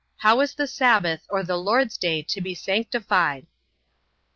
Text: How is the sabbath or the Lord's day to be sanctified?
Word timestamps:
How 0.17 0.39
is 0.39 0.55
the 0.55 0.65
sabbath 0.65 1.27
or 1.29 1.43
the 1.43 1.57
Lord's 1.57 1.95
day 1.95 2.23
to 2.23 2.41
be 2.41 2.55
sanctified? 2.55 3.45